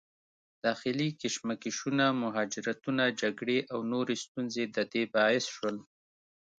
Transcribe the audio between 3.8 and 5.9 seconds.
نورې ستونزې د دې باعث شول